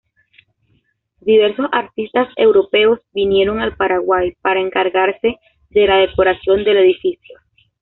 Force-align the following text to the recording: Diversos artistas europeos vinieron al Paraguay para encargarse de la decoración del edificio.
Diversos 1.19 1.67
artistas 1.71 2.27
europeos 2.35 2.97
vinieron 3.13 3.59
al 3.59 3.75
Paraguay 3.77 4.31
para 4.41 4.59
encargarse 4.59 5.37
de 5.69 5.85
la 5.85 5.97
decoración 5.97 6.63
del 6.63 6.77
edificio. 6.77 7.37